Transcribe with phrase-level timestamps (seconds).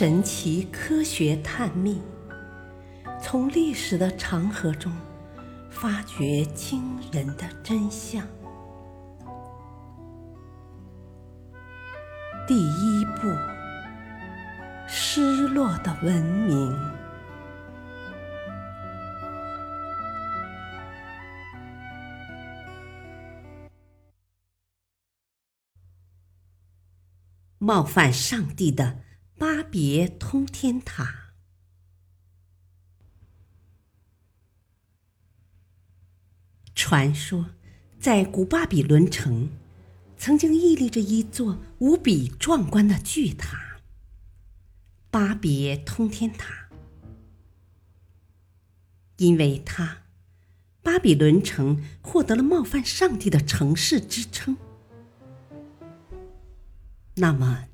[0.00, 2.00] 神奇科学探秘，
[3.20, 4.90] 从历史的长河中
[5.68, 6.82] 发掘惊
[7.12, 8.26] 人的真相。
[12.48, 13.28] 第一部：
[14.88, 16.74] 失落的文明。
[27.58, 28.96] 冒犯上帝的
[29.40, 31.32] 巴别通天塔。
[36.74, 37.46] 传说，
[37.98, 39.48] 在古巴比伦城，
[40.18, 43.80] 曾经屹立着一座无比壮观的巨塔——
[45.10, 46.68] 巴别通天塔。
[49.16, 50.02] 因为它，
[50.82, 54.58] 巴比伦城获得了冒犯上帝的城市之称。
[57.14, 57.69] 那么，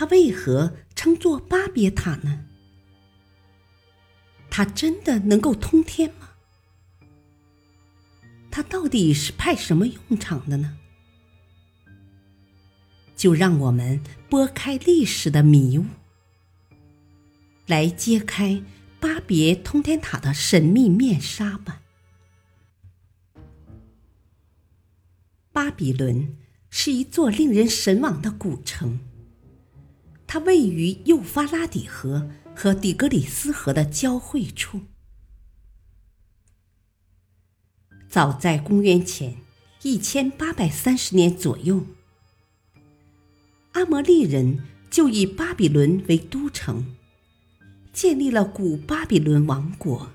[0.00, 2.46] 它为何称作巴别塔呢？
[4.48, 6.30] 它真的能够通天吗？
[8.50, 10.78] 它到底是派什么用场的呢？
[13.14, 15.84] 就让我们拨开历史的迷雾，
[17.66, 18.62] 来揭开
[19.00, 21.82] 巴别通天塔的神秘面纱吧。
[25.52, 26.38] 巴比伦。
[26.72, 29.00] 是一座令人神往的古城。
[30.32, 34.82] 它位于幼发拉底河和底格里斯河的交汇处。
[38.08, 39.38] 早在公元前
[39.82, 41.84] 一千八百三十年左右，
[43.72, 46.94] 阿摩利人就以巴比伦为都城，
[47.92, 50.12] 建立了古巴比伦王国。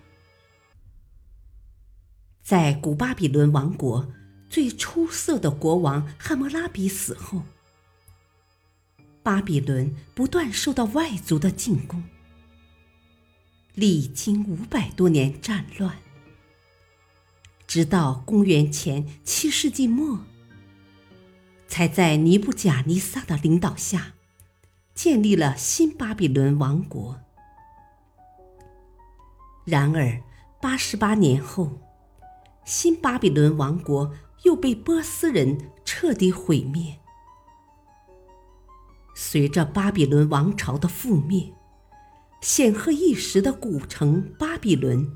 [2.42, 4.14] 在古巴比伦王国。
[4.48, 7.42] 最出色的国王汉谟拉比死后，
[9.26, 12.04] 巴比伦不断受到外族的进攻，
[13.74, 15.98] 历经五百多年战乱，
[17.66, 20.20] 直到公元前七世纪末，
[21.68, 24.14] 才在尼布贾尼撒的领导下，
[24.94, 27.20] 建立了新巴比伦王国。
[29.66, 30.22] 然而，
[30.62, 31.82] 八十八年后，
[32.64, 34.14] 新巴比伦王国。
[34.44, 37.00] 又被波斯人彻底毁灭。
[39.18, 41.54] 随着巴比伦王朝的覆灭，
[42.42, 45.10] 显赫一时的古城巴比伦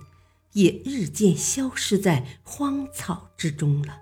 [0.53, 3.99] 也日渐消失在荒草之中了。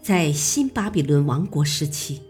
[0.00, 2.22] 在新巴比伦王国时期，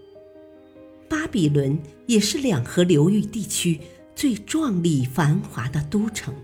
[1.06, 3.80] 巴比伦也是两河流域地区
[4.14, 6.34] 最壮丽繁华的都城。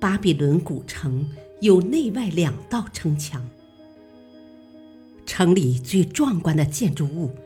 [0.00, 1.28] 巴比伦古城
[1.60, 3.44] 有内外两道城墙，
[5.38, 7.36] 城里最壮观的建筑物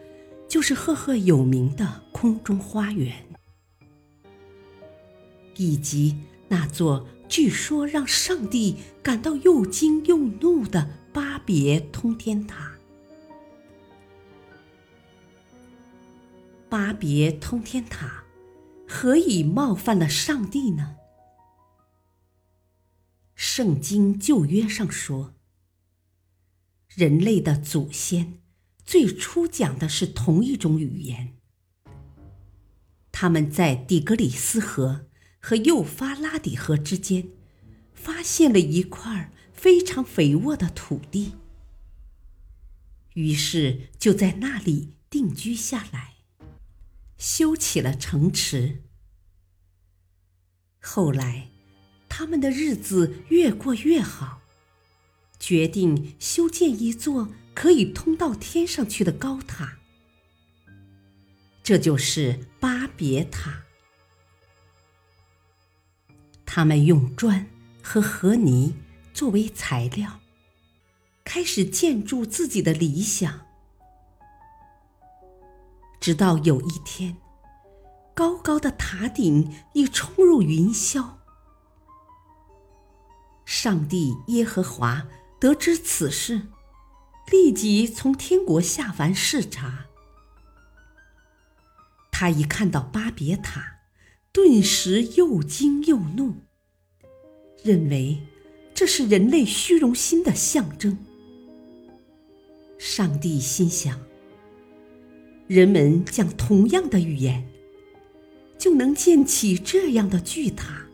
[0.48, 3.16] 就是赫赫有名的空中花园，
[5.56, 12.74] 以及那座据说让上帝感到又惊又怒的巴别通天塔。
[16.68, 18.22] 巴别通天塔
[18.86, 20.94] 何以冒犯了上帝呢？
[23.34, 25.34] 圣经旧约上说，
[26.94, 28.40] 人类的祖先
[28.84, 31.36] 最初讲的是同一种语言。
[33.12, 35.06] 他们在底格里斯河
[35.38, 37.28] 和幼发拉底河之间，
[37.92, 41.34] 发现了一块非常肥沃的土地，
[43.14, 46.14] 于是就在那里定居下来，
[47.16, 48.82] 修起了城池。
[50.80, 51.48] 后来。
[52.12, 54.42] 他们的日子越过越好，
[55.40, 59.78] 决定修建一座可以通到天上去的高塔，
[61.62, 63.64] 这就是巴别塔。
[66.44, 67.46] 他们用砖
[67.82, 68.74] 和河泥
[69.14, 70.20] 作为材料，
[71.24, 73.46] 开始建筑自己的理想。
[76.00, 77.16] 直到有一天，
[78.14, 81.16] 高高的塔顶已冲入云霄。
[83.44, 85.06] 上帝耶和华
[85.40, 86.42] 得知此事，
[87.30, 89.86] 立即从天国下凡视察。
[92.12, 93.78] 他一看到巴别塔，
[94.30, 96.34] 顿时又惊又怒，
[97.64, 98.18] 认为
[98.74, 100.98] 这是人类虚荣心的象征。
[102.76, 103.98] 上帝心想：
[105.46, 107.48] 人们讲同样的语言，
[108.58, 110.84] 就能建起这样的巨塔。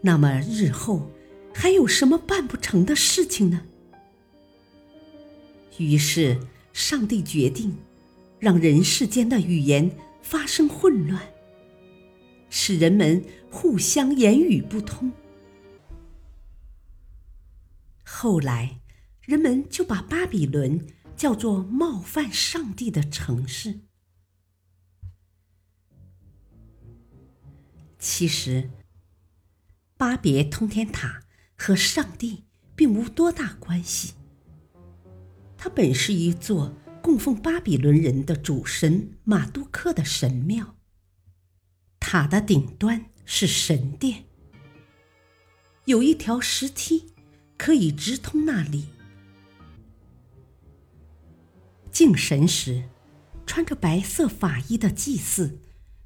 [0.00, 1.08] 那么日后
[1.54, 3.66] 还有什么办不成的事情呢？
[5.78, 6.38] 于是，
[6.72, 7.76] 上帝决定
[8.38, 9.90] 让人世间的语言
[10.22, 11.22] 发生混乱，
[12.48, 15.12] 使人们互相言语不通。
[18.04, 18.80] 后来，
[19.22, 20.86] 人们就把巴比伦
[21.16, 23.80] 叫做冒犯上帝的城市。
[27.98, 28.70] 其实，
[29.96, 31.22] 巴别通天塔
[31.62, 34.14] 和上帝并无多大关系。
[35.58, 40.78] 它本是一座供奉巴比伦人的主神马杜克的神庙。
[42.00, 44.24] 塔的顶端是神殿，
[45.84, 47.12] 有一条石梯
[47.58, 48.86] 可以直通那里。
[51.92, 52.88] 敬神时，
[53.44, 55.58] 穿着白色法衣的祭祀。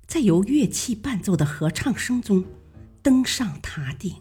[0.08, 2.44] 在由乐器伴奏的合唱声中，
[3.00, 4.16] 登上塔顶。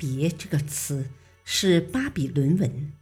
[0.00, 1.10] 别这个词
[1.44, 2.94] 是巴比伦文，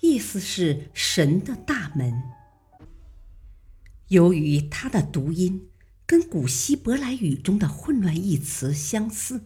[0.00, 2.22] 意思是神的大门。
[4.08, 5.68] 由于它的读音
[6.06, 9.42] 跟古希伯来语中的混乱一词相似，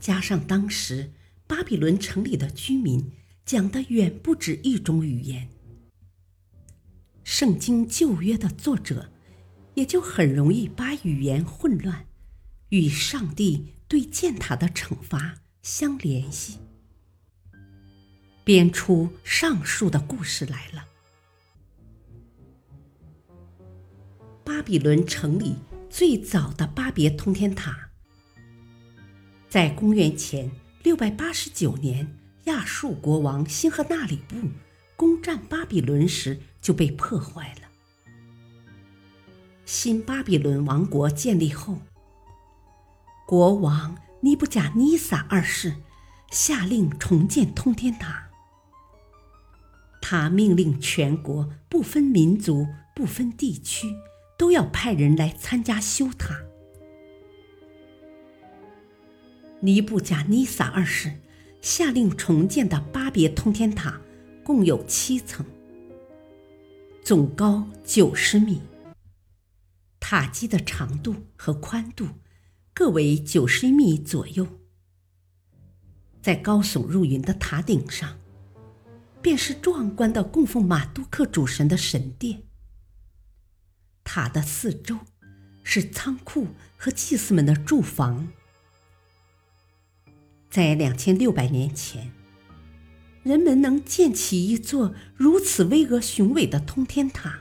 [0.00, 1.12] 加上当时
[1.46, 3.12] 巴比伦城里的居民
[3.44, 5.50] 讲的远不止一种语言。
[7.22, 9.12] 圣经旧约的作者，
[9.74, 12.06] 也就很容易把语言混乱
[12.70, 16.58] 与上帝对践踏的惩罚相联系，
[18.44, 20.86] 编出上述的故事来了。
[24.44, 25.56] 巴比伦城里
[25.88, 27.90] 最早的巴别通天塔，
[29.48, 30.50] 在公元前
[30.82, 34.36] 六百八十九年，亚述国王辛赫纳里布
[34.96, 36.40] 攻占巴比伦时。
[36.66, 37.68] 就被破坏了。
[39.64, 41.78] 新巴比伦王国建立后，
[43.26, 45.74] 国王尼布甲尼撒二世
[46.30, 48.30] 下令重建通天塔。
[50.00, 53.92] 他命令全国不分民族、不分地区，
[54.38, 56.40] 都要派人来参加修塔。
[59.58, 61.20] 尼布甲尼撒二世
[61.60, 64.00] 下令重建的巴别通天塔
[64.44, 65.44] 共有七层。
[67.02, 68.62] 总高九十米，
[69.98, 72.06] 塔基的长度和宽度
[72.78, 74.46] 各为九十米左右。
[76.20, 78.18] 在高耸入云的塔顶上，
[79.22, 82.42] 便是壮观的供奉马杜克主神的神殿。
[84.04, 84.98] 塔的四周
[85.62, 88.28] 是仓库和祭司们的住房。
[90.50, 92.12] 在两千六百年前。
[93.22, 97.40] 人们能建起一座如此巍峨雄伟的通天塔，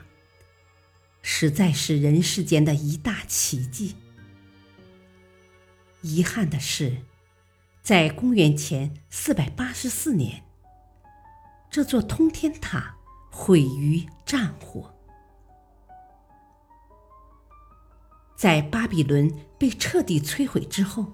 [1.21, 3.93] 实在是人世间的一大奇迹。
[6.05, 7.03] 遗憾的是，
[7.81, 10.43] 在公元前四百八十四年，
[11.69, 12.95] 这座通天塔
[13.31, 14.93] 毁于战火。
[18.35, 21.11] 在巴比伦被彻底摧毁之后，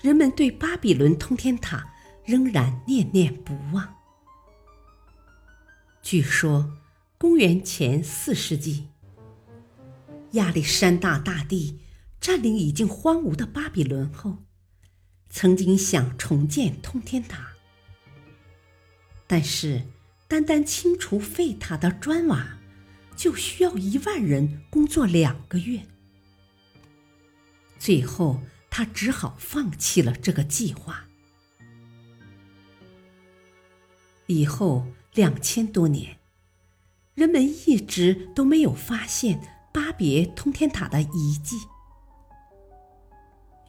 [0.00, 1.88] 人们对巴比伦通天塔。
[2.24, 3.96] 仍然念念不忘。
[6.02, 6.72] 据说，
[7.18, 8.90] 公元前四世纪，
[10.30, 11.80] 亚历山大大帝
[12.22, 14.44] 占领已经荒芜的巴比伦后，
[15.28, 17.48] 曾经想重建通天塔，
[19.26, 19.82] 但是
[20.28, 22.60] 单单清除废塔的砖瓦，
[23.16, 25.84] 就需要一万人工作两个月。
[27.76, 31.08] 最后，他只好放弃了这个计划。
[34.26, 36.20] 以后两千多年，
[37.14, 39.40] 人们一直都没有发现
[39.74, 41.56] 巴别通天塔的遗迹。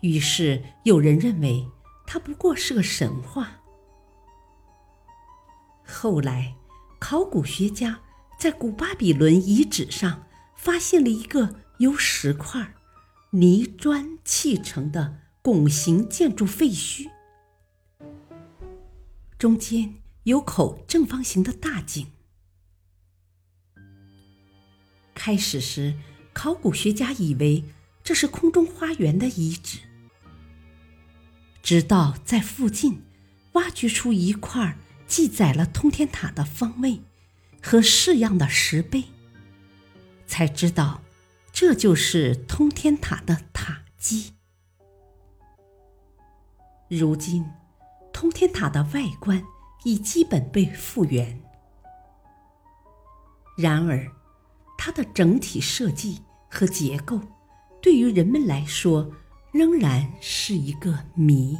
[0.03, 1.65] 于是有人认为
[2.05, 3.61] 它不过是个神话。
[5.85, 6.55] 后来，
[6.99, 8.01] 考古学家
[8.37, 12.75] 在古巴比伦遗址上发现了一个由石块、
[13.31, 17.09] 泥砖砌成的拱形建筑废墟，
[19.39, 19.95] 中间。
[20.23, 22.07] 有口正方形的大井。
[25.13, 25.97] 开始时，
[26.31, 27.65] 考古学家以为
[28.05, 29.79] 这是空中花园的遗址，
[31.63, 33.01] 直到在附近
[33.53, 34.77] 挖掘出一块
[35.07, 37.01] 记载了通天塔的方位
[37.59, 39.05] 和式样的石碑，
[40.27, 41.01] 才知道
[41.51, 44.33] 这就是通天塔的塔基。
[46.87, 47.43] 如今，
[48.11, 49.43] 通天塔的外观。
[49.85, 51.43] 已基本被复原，
[53.57, 54.09] 然而，
[54.77, 57.19] 它的整体设计和结构，
[57.81, 59.11] 对于人们来说
[59.53, 61.55] 仍然是一个谜。